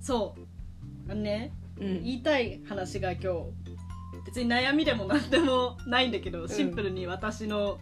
[0.00, 0.34] そ
[1.08, 1.10] う。
[1.10, 2.02] あのねうん。
[2.02, 3.28] 言いたい話が今日
[4.26, 6.48] 別に悩みでも何でもないんだけど、ん。
[6.48, 7.78] シンプルに私の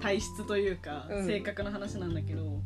[0.00, 1.26] 体質というか、うん。
[1.26, 2.62] 性格の話なんだけど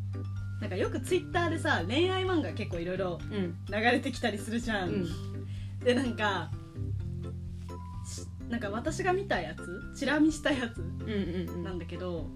[0.60, 3.56] なんかよくツイッターでさ恋愛漫画結構いろいろうん。
[3.68, 5.08] 流れてきたりするじゃん、うん。
[5.84, 6.61] でなんかし
[8.52, 11.64] なんか私が見たやつチラ見したやつうんうんうん。
[11.64, 12.26] なんだけど、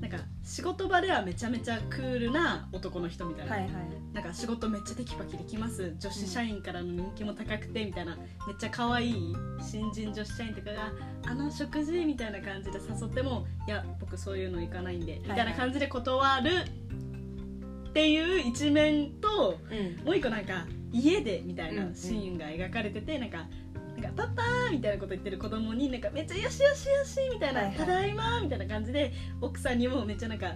[0.00, 3.72] なんか仕事場ではめちゃめちゃクールな男の人みたいな、はいはい。
[4.14, 5.94] なんか仕事めっちゃテキパキできます。
[5.98, 8.16] 女子社員からの人気も高くてみたいな。
[8.16, 10.92] めっちゃ可愛い新人女子社員とかが
[11.26, 16.50] あの食事みたいな感じで誘ってもいや僕そういうの行かないんでみたいな感じで断る
[17.90, 20.06] っていう一面とうん。
[20.06, 23.46] もう一個なんか家でみたいなシーンが描かれててなんか
[23.96, 27.76] なんかパパーみたいなこと言ってる子供になんかめっちゃよしよしよしみたいな、はいはい。
[27.76, 30.54] ただいまみたいな感じで奥さんにもめっちゃなんか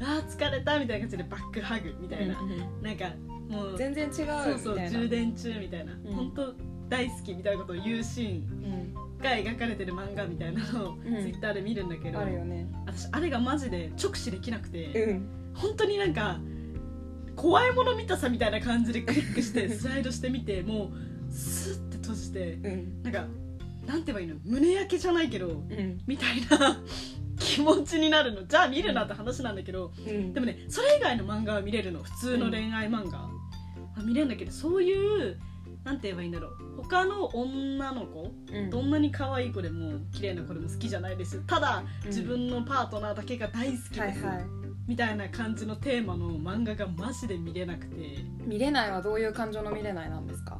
[0.00, 3.12] あー疲れたみたいな感じでバックハグみたいな、うんうんなんか
[3.48, 6.02] もう全然違うそうそう充電中みたいな、ん。
[6.14, 6.54] 本当
[6.88, 8.94] 大好きみたいなことを言うシーン。
[8.98, 9.22] うん。
[9.22, 11.02] が描かれてる漫画みたいなのをん。
[11.02, 12.66] ツイッターで見るんだけど、あるよね。
[12.86, 15.28] 私あれがマジで直視できなくて、うん。
[15.54, 16.40] 本当になんか
[17.36, 20.90] 怖いもの見たさみたいな感じでクリックしてスライドしてみても
[21.30, 23.02] うスッて閉じてうん。
[23.02, 23.24] なんか
[23.86, 24.34] なんて言えばいいの？
[24.44, 25.98] 胸焼けじゃないけどうん。
[26.06, 26.78] みたいな
[27.38, 28.46] 気持ちになるの。
[28.46, 30.32] じゃあ見るなって話なんだけどうん。
[30.32, 32.02] でもねそれ以外の漫画は見れるの。
[32.02, 33.18] 普通の恋愛漫画。
[33.18, 33.30] は
[34.04, 35.38] 見れるんだけどそういう
[35.84, 36.82] なんて言えばいいんだろう。
[36.82, 38.70] 他の女の子うん。
[38.70, 41.40] どんなに可愛い子でも綺麗な子でも好きじゃないです。
[41.46, 42.08] ただうん。
[42.08, 44.44] 自分のパートナーだけが大好きです、はいはい。
[44.88, 48.18] みたいな感じのテーマの漫画がマジで見れなくて。
[48.44, 50.58] 見れないはどういう感情の見れないなんですか？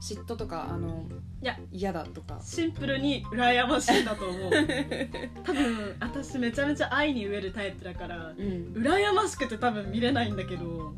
[0.00, 1.04] 嫉妬とかあの
[1.42, 2.40] いや嫌だとか。
[2.42, 4.50] シンプルに羨ましいんだと思う。
[5.44, 8.72] 多分私めちゃめちゃ愛に飢えるタイプだからうん。
[8.74, 10.94] 羨ましくて多分見れないんだけど。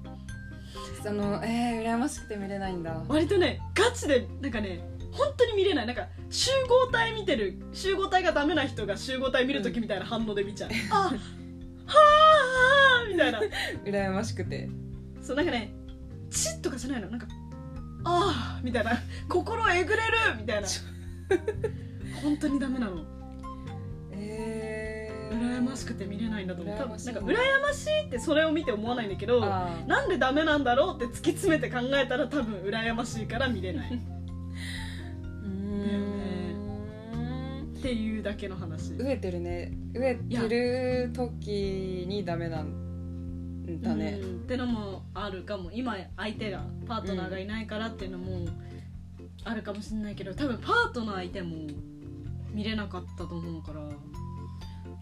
[1.06, 3.02] あのえー、羨ましくて見れないんだ。
[3.08, 4.80] 割とねガチでなんかね
[5.12, 5.86] 本当に見れない。
[5.86, 7.60] なんか集合体見てる。
[7.72, 11.12] 集合体がダメな人が集合体見るときみたいな反応で見ちゃう、あは
[13.04, 13.40] あみたいな。
[13.84, 14.68] 羨ましくて。
[15.22, 15.72] そうなんかね
[16.30, 17.10] チッとかじゃないの。
[17.10, 17.26] なんか
[18.04, 18.92] ああみたいな。
[19.28, 20.02] 心えぐれる
[20.40, 20.68] みたいな。
[22.22, 23.04] 本当にダメなの。
[24.12, 26.76] えー、羨ましくて見れないんだと思う。
[26.76, 34.00] 多なんか羨ましいってそれを見て思わないんだけどあなんでダメなんだろうって突き詰めて考えたら多分羨ましいから見れない。
[37.80, 38.92] っていうだけの話。
[38.92, 39.72] 飢えてるね。
[39.94, 42.89] 飢えてる時にダメなん
[43.80, 44.18] だね。
[44.22, 44.36] うん。
[44.36, 45.70] ってのもあるかも。
[45.72, 48.46] 今相手がパートナーがいないからっていうのも
[49.44, 51.66] あるかもしれないけど多分パートナー相手も
[52.52, 53.80] 見れなかったと思うから。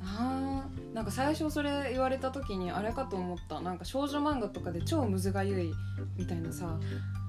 [0.02, 0.94] あー。
[0.94, 3.60] なんか最初それ言われた時にあれかと思った。
[3.60, 5.72] なんか少女漫画とかで超むずがゆい
[6.16, 6.78] みたいなさ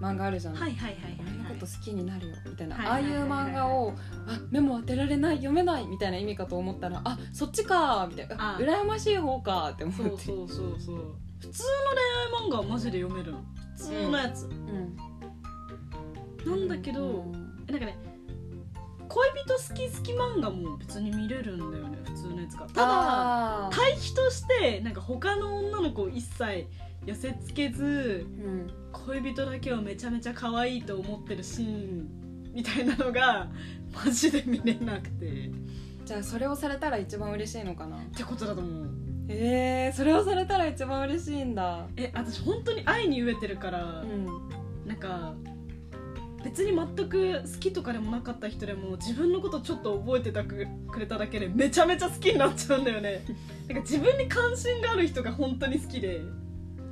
[0.01, 3.93] 漫画あるじゃん、はいはいはい俺のこと好きになるよみたいな、はいああいう漫画を
[4.27, 8.55] あ目も当てられない読めないみたいな意味かと思ったらあそっちかみたいな。
[8.55, 11.15] あ羨ましい方かって思ってそうそうそうそう。
[11.39, 11.69] 普通の
[12.39, 13.39] 恋愛漫画はマジで読めるの。
[13.77, 14.97] 普通のやつ、うん。
[16.45, 17.31] なんだけど、うん。
[17.67, 17.97] なんかね
[19.09, 22.67] 恋人好き好き漫画も別に見れるんだよね普通のやつが。
[22.67, 26.67] ただ対比としてなんか他の女の子を一切
[27.05, 28.71] 寄せつけずうん。
[28.91, 32.07] 恋人だけをめちゃめちゃ可愛いと思ってるシーン
[32.53, 33.47] みたいなのが
[33.93, 35.25] マジで見れなくて。
[35.25, 35.51] っ
[36.05, 37.97] じゃあそれをされたら一番嬉しいのかな？
[38.15, 38.89] てことだと思う。
[39.27, 41.85] えー、それをされたら一番嬉しいんだ。
[41.95, 44.25] え私本当に愛に飢えてるから、うん。
[44.87, 45.28] なんか
[46.49, 53.23] 別に全く好きとかでもなかった人でも自分のことちょっと覚えてたくくれただけでめちゃめちゃ好きになっちゃうんだよね。
[53.69, 56.21] なんか自分に関心がある人が本当に好きで。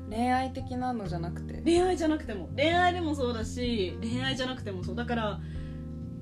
[0.10, 1.60] 恋愛的なのじゃなくて？
[1.66, 2.50] 恋愛じゃなくても。
[2.56, 4.96] 恋愛でもそうだし恋愛じゃなくてもそう。
[4.96, 5.40] だから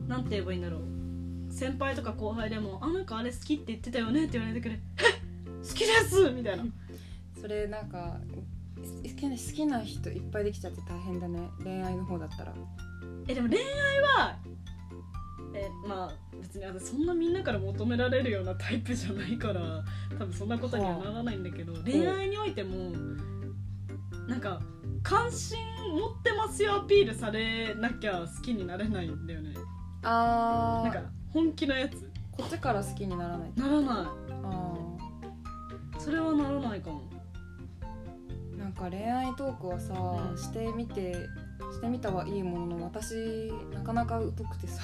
[0.07, 1.51] なんて言えばいいんだろう。
[1.51, 6.63] 先輩とか後輩でも「あなんかあれ好きって言ってたよね」って言われてくれ「え好きです!」みたいな。
[7.39, 8.17] それなんか
[8.77, 11.49] 好きな人いっぱいできちゃって大変だね。
[11.63, 12.53] 恋愛の方だったら
[13.27, 14.37] えでも恋愛は
[15.53, 19.83] えまあ別に私そんなみんなから求められるようなタイプじゃないから
[20.17, 22.91] 多分そんなことにはならないんだけど、恋愛においても
[24.27, 24.61] なんか
[25.03, 25.57] 関心
[25.97, 29.55] 持ってますよアピールされなきゃ好きになれないんだよね。
[30.03, 32.11] あなんか本気のやつ。
[32.31, 33.51] こっちから好きにならない。
[33.55, 34.13] ならな
[34.43, 34.73] あ
[35.97, 37.01] いそれはならないかも。
[38.53, 40.37] ーなんか恋愛トークはさ、うん。
[40.37, 41.15] してみて
[41.73, 44.81] してみたはいいものの私なかなか疎くてさ。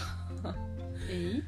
[1.10, 1.42] え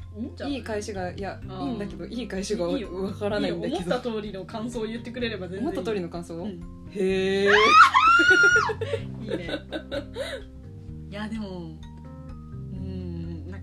[0.45, 0.49] い？
[0.51, 3.77] いいい返しがいやいいんだけどいい返しがわからないんだけど。
[3.77, 6.61] 思った通りの感想を言ってくれれば全然いい思った通りの感想、うん。
[6.91, 7.49] へえ
[9.21, 9.49] いいね。
[11.09, 11.77] いやでも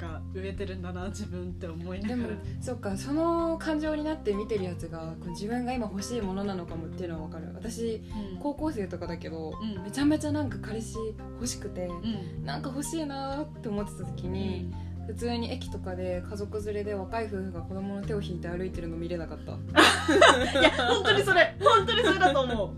[0.01, 7.51] か植えてるんだな自分って思いなでもがらそっかその感情になって見てるやつがこう自分が今欲しいものなのかもっていうのは分かる。
[7.55, 8.03] 私
[8.33, 8.39] うん。
[8.39, 9.83] 高校生とかだけど、うん。
[9.83, 10.97] めちゃめちゃなんか彼氏
[11.35, 12.45] 欲しくて、うん。
[12.45, 14.73] なんか欲しいなって思ってた時に、
[15.07, 19.53] 普通に駅とかで家族連れで若い夫婦が子供の手を引いて歩いてるの見れなかった。
[20.61, 22.71] いや本当にそれ本当にそれだと思う。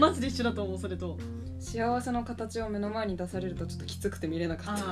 [0.00, 1.18] マジで一緒だと思うそれと
[1.58, 4.82] 幸せの形を目の前に出されるとちょっときつくて見れなかった。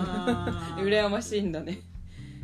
[0.82, 1.80] 羨ましいんだね。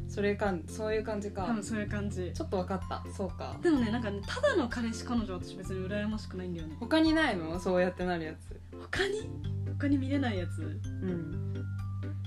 [0.08, 1.46] それかんそういう感じか。
[1.46, 2.32] 多分そういう感じ。
[2.34, 3.02] ちょっと分かった。
[3.12, 3.58] そうか。
[3.62, 6.76] でもねなんかねただの彼氏彼女は私別に羨ましくないんだよね。
[6.78, 7.58] 他にないの？
[7.58, 8.60] そうやってなるやつ。
[8.78, 9.30] 他に？
[9.78, 10.58] 他に見れないやつ？
[10.60, 10.64] う
[11.06, 11.54] ん。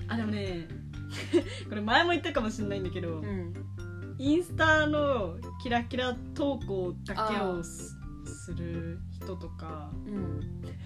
[0.08, 0.66] あでもね
[1.68, 3.54] これ前も言ったかもしれないんだけど、うん。
[4.18, 10.40] インスタのキラキラ投稿だけをすする人とかうん。
[10.64, 10.76] え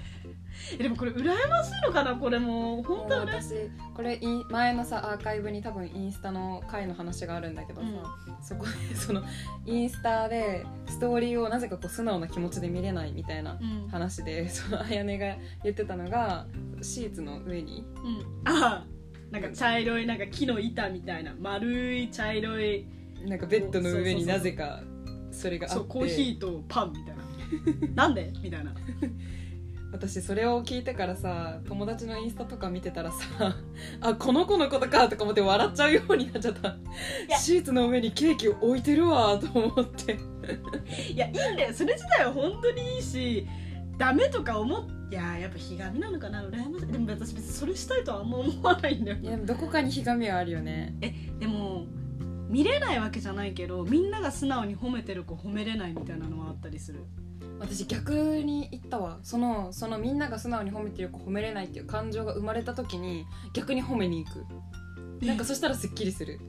[0.79, 3.55] でもこれ羨ましいのかなこれも本当私
[3.95, 7.87] これイン前のさアーカイブに多分インスタの回の話があるんだけどさ、
[8.43, 9.23] そこでその
[9.67, 16.47] インスタでストーリーをなぜかこう素直な気持ちで見れないみたいなうん、うん、話でそのあやねが言ってたのが
[16.83, 17.85] シーツの上に。
[18.45, 18.85] あ
[19.31, 22.87] なんか茶色いなんか木の板みたいな丸い茶色い。
[23.27, 24.81] なんかベッドの上になぜか
[25.31, 25.77] それがあって。
[25.77, 27.23] そうコーヒーとパンみたいな。
[27.95, 28.33] なんで？
[28.43, 28.73] みたいな
[29.93, 33.27] 私それを聞いてからさ友達のインスタとか見てたらさ
[34.01, 36.77] あこの子のことかとか思って笑っちゃうようになっちゃった。
[37.29, 37.37] や。
[37.37, 40.19] シーツの上にケーキを置いてるわと思って。
[41.13, 41.75] いやいいんだよ。
[41.75, 43.47] それ自体は本当にいいし
[43.99, 46.43] ダメとか思っいややっぱひがみなのかな。
[46.45, 46.87] 羨ましい。
[46.87, 49.17] でも私別にそれしたいとはあんま思わないんだよ。
[49.21, 50.95] いやどこかにひがみはあるよね。
[51.41, 51.87] でも
[52.49, 57.05] 見れないわけじゃないけどみんなが素直に褒めてる子褒めれないみたいなのはあったりする
[57.61, 59.19] 私逆に言ったわ。
[59.23, 64.47] そのそのみんなが素直に褒めてる子褒めれないっていう感情が生まれた時に逆に褒めに行く。
[65.25, 66.41] なんかそしたらすっきりする。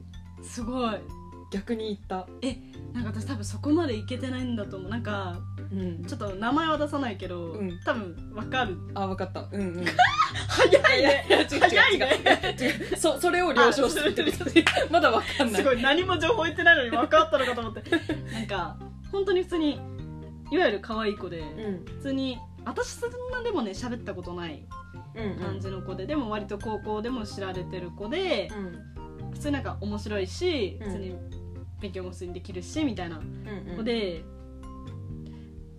[0.42, 0.98] すごい。
[1.52, 2.26] 逆に言った。
[2.94, 4.90] なんか私多分そこまでいけてないんだと思う。
[4.90, 5.38] なんか
[5.70, 6.04] うん。
[6.06, 7.78] ちょっと名前は出さないけど、うん。
[7.84, 8.78] 多分わかる。
[8.94, 9.46] あ分かった。
[9.52, 9.84] うんうん。
[10.48, 11.26] 早いね。
[11.28, 12.08] 早いね。
[12.96, 14.32] そそれを了承してる
[14.90, 15.62] まだ分かんない。
[15.62, 15.82] すごい。
[15.82, 17.82] 何も情報言ってないのに分かったのかと思って。
[18.32, 18.78] なんか
[19.10, 19.78] 本当に普通に
[20.52, 21.84] いわゆる可愛い子で、うん。
[21.84, 24.64] 普通に私そんなでもね喋ったことない
[25.14, 28.50] うん感じの子で、でも割と高校でも知られてる子で
[29.20, 29.30] うん。
[29.32, 30.86] 普通になんか面白いしうん。
[30.86, 31.16] 普通に
[31.80, 34.22] 勉強も普通にできるしみたいなうん子で、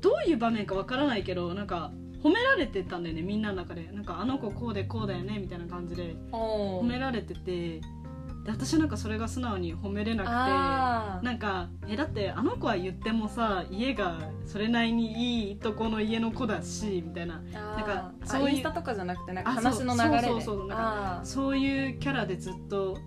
[0.01, 1.91] どういう場面かわからないけどなんか
[2.23, 3.89] 褒められてたんだよねみんなの中で。
[3.91, 7.81] なんかあの子こうでこうだよねみたいな感じで褒められてて
[8.43, 17.41] で私はなんかそれが素直に褒めれなくてなんかえだってあの子は言ってもさ家がそれなりにいいとこの家の子だしみたいな。
[17.41, 20.27] なんかあそういうインスタとかじゃなくてなんかあ話の流れで。
[20.27, 22.97] そうそうそうそうなんかあそういうキャラでずっと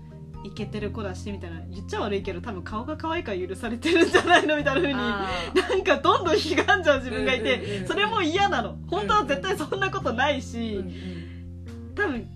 [0.44, 1.60] イケてる子だしみたいな。
[1.68, 5.28] 言っちゃ悪いけど多分顔が可愛いから許されてるんじゃないのみたいな風にあ
[5.68, 8.78] なんかどんどんひがんじゃう自分がいて、うんうんうんうんそれも嫌なの。
[8.88, 11.94] 本当は絶対そんなことないし、ーうんうん。
[11.94, 12.35] 多分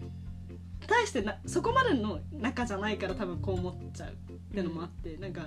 [0.90, 4.10] 対してなそこまでの仲じゃないから多分こう思っちゃう。
[4.10, 4.12] っ
[4.52, 5.42] ていうのもあって、なんか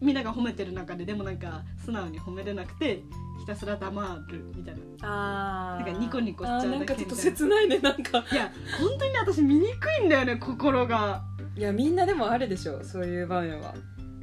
[0.00, 3.02] みんなが褒めてる中ででもなんか素直に褒めれなくて
[3.40, 4.80] ひたすら黙るみたいな。
[5.02, 5.84] あー。
[5.84, 8.24] なんかニコニコしちゃうだけあーなんかちょっと切ないねなんか。
[8.32, 9.66] いや本当にね私醜
[10.02, 11.24] いんだよね心が。
[11.56, 13.74] いやみんなでもあるでしょそういう場面は。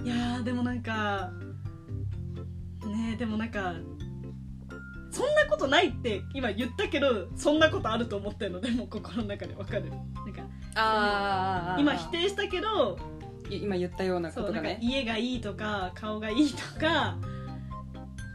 [0.04, 1.32] いやーでもなんか
[2.86, 3.74] ねえでもなんか
[5.16, 9.90] そんなことないって今言ったけどそんなことあると思ってるのでも心の中でわかる。
[9.90, 10.44] なんか
[10.76, 13.00] あ今否定したけど
[13.50, 14.78] 今言ったようなことがね。
[14.82, 17.16] 家がいいとか顔がいいとか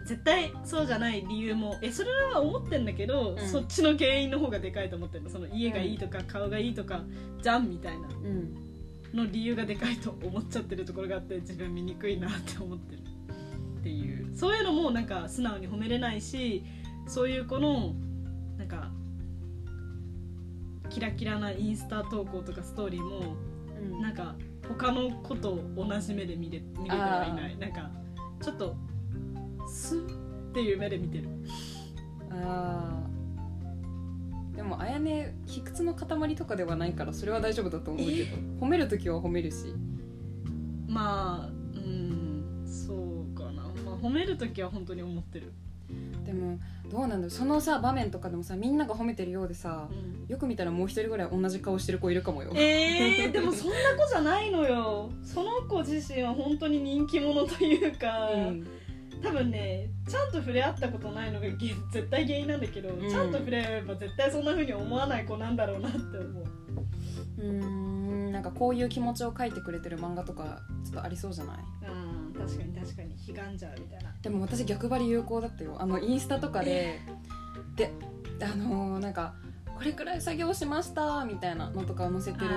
[0.07, 3.47] 絶対そうじゃない理由もえそれは思ってんだけど、うん。
[3.47, 5.29] そっちの原因の方がでかいと思ってるの。
[5.29, 7.03] その家がいいとか顔がいいとか
[7.43, 8.09] じゃんみたいな。
[8.09, 8.55] うん。
[9.13, 13.01] の理由がでかいと思っちゃってるところがあって自分醜いなって思ってる
[13.81, 16.65] っていうそういうのもなんか素直に褒めれないし
[17.07, 17.93] そういう子の
[18.57, 18.91] なんか
[20.89, 23.37] キラキラなインスタ投稿とかストーリーも
[23.83, 24.01] うん。
[24.01, 24.35] なんか
[24.67, 27.59] 他の子と同じ目で見れ見れてはいない。
[27.59, 27.91] なんか
[28.41, 28.77] ちょっと
[29.69, 31.29] スッっていう目で見てる。
[32.31, 34.57] あー。
[34.57, 38.37] でもあやね卑屈の塊とかではないからそれは大丈夫だと思うけど。
[38.59, 39.75] 褒める時は褒めるし。
[40.89, 41.50] ま
[44.01, 45.53] 褒める時は本当に思ってる、
[46.25, 46.59] でも
[46.91, 47.31] どうなんだろう。
[47.31, 49.89] そのさ場面とかでもさみんなが褒めてるようでさ
[50.29, 52.53] よく見たらもう一人ぐらい同じ顔してる子いるかもよ。
[52.55, 55.11] えー、でもそんな子じゃないのよ。
[55.23, 58.67] その子自身は本当に人気者というか、うん。
[59.23, 63.11] 多分ねちゃんと触れ合ったことないのがげ絶対原因なんだけど、うん。
[63.11, 66.45] ちゃんと触れ合えば絶対そんな風に思わない子なんだろうなって思う。
[67.39, 71.57] うーんなんかこういう気持ちを書いてくれてる漫画とかちょっとありそうじゃない？
[71.57, 72.10] うん
[72.47, 74.15] 確かに確かにひがんじゃうみたいな。
[74.23, 75.77] でも私逆張り有効だったよ。
[75.79, 77.01] あのインスタとかで
[77.77, 77.93] で
[78.43, 79.35] あのーなんか
[79.77, 82.51] これくらい作業しましたみたいなのとかを載せてる。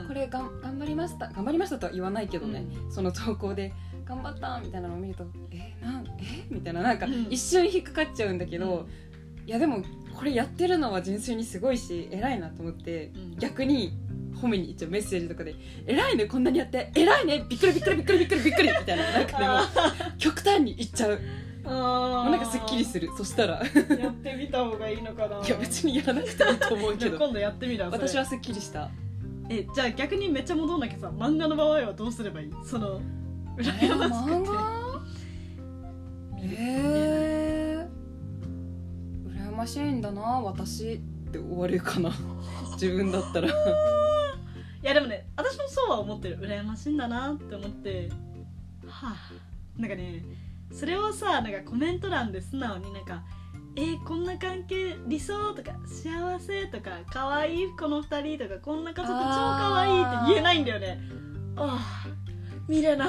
[0.00, 0.08] うん。
[0.08, 1.28] これがん頑張りました。
[1.28, 3.72] 頑張りましたとは言わないけどね、その投稿で
[4.04, 6.82] 頑張ったみたいなのを見るとえなんえみたいな。
[6.82, 7.28] なんかうん。
[7.30, 9.48] 一瞬引っかかっちゃうんだけど、うん。
[9.48, 9.82] いやでも
[10.16, 13.36] これやってるのは純粋にすごいし偉いなと思って、うん。
[13.38, 13.96] 逆に
[14.44, 15.54] 褒めに一応メッセージとかで
[15.86, 19.58] 「偉いねこんなにやって偉いねびっくりびっくりびっくりびっくりびっくり」みたいななんかでも
[20.18, 21.20] 極端に言っちゃう。
[21.66, 23.08] あもなんかすっきりする。
[23.16, 23.62] そしたら。
[23.64, 25.36] いやってみた方がいいのかな。
[25.48, 27.16] や別にやらなくていいと思うけど。
[27.16, 28.06] 今度やってみるわそれ。
[28.06, 28.90] 私はすっきりした。
[29.48, 32.52] えじゃあ逆にめっちゃ戻んなきゃさ漫画の場合はどうすればいい？
[32.66, 33.00] その
[33.56, 35.02] 羨ましくて漫画
[36.42, 40.98] えー、羨ましいんだな私っ
[41.30, 42.10] て終わるかな。
[42.74, 43.48] 自分だったら
[44.84, 46.38] いやでもね私もそうは思ってる。
[46.38, 48.10] 羨ましいんだなって思って。
[48.86, 49.80] はあ。
[49.80, 50.22] なんかね
[50.70, 53.22] それをさなんかコメント欄で素直になんか
[53.76, 61.00] 「えーこんな関係理想」とか「幸せ」とか「可愛いこの二人」とか「こんな家族超可愛い」って言えないんだよね。
[61.56, 62.24] ああ。
[62.68, 63.08] 見れない。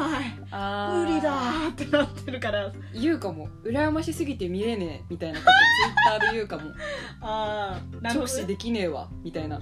[0.51, 2.71] あ無理だーってなってるから。
[2.93, 3.47] 言うかも。
[3.63, 5.05] 羨ましすぎて見れねえ。
[5.09, 6.71] みたいなことツイッターで言うかも。
[7.21, 9.09] ああ直視できねえわ。
[9.23, 9.59] みたいな。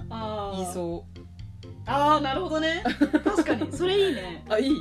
[0.54, 1.13] 言いそう
[1.86, 2.82] あーなるほどね。
[3.24, 3.70] 確かに。
[3.72, 4.44] それいいね。
[4.48, 4.74] あいい？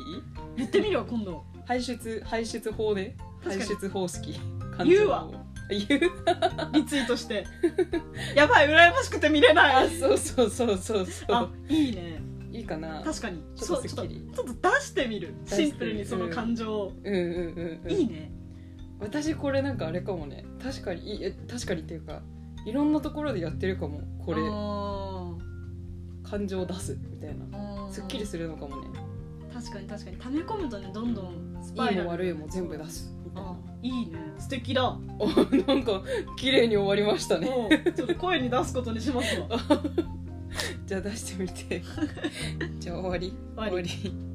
[0.57, 1.43] 言ってみるわ今度。
[1.65, 4.39] 排出排出法で排出方式。
[4.86, 5.27] 言うわ。
[5.69, 6.12] 言う？
[6.74, 7.45] リツイートして。
[8.36, 9.86] やばい羨ましくて見れない。
[9.86, 12.22] あそうそうそうそうそあういいね。
[12.51, 13.01] いいかな。
[13.03, 13.41] 確かに。
[13.55, 15.33] ちょっそうちょっとちょっと出してみる。
[15.45, 17.91] シンプルにその感情を、うんうんうんうん。
[17.91, 18.31] いいね。
[19.00, 20.45] 私これなんかあれかもね。
[20.62, 22.22] 確かにいえ確かにっていうか
[22.65, 24.41] いろんなところでやってるかもこれ。
[24.41, 24.45] あ
[26.34, 27.46] 感情を出すみたいな。
[27.46, 28.88] ーすっきりするのかもね。
[29.54, 32.06] 確かに確かに溜め込むとねどんどんスパいいイラル。
[32.06, 33.50] も悪いも全部出すみたいな。
[33.52, 34.18] あいいね。
[34.40, 34.98] 素敵だ。
[35.20, 36.02] おなんか
[36.38, 37.48] 綺麗に終わりましたね。
[37.96, 39.48] ちょっと声に出すことにしますわ。
[40.88, 41.84] じゃあ出してみて。
[42.80, 43.36] じゃあ終わり。
[43.56, 44.33] 終わり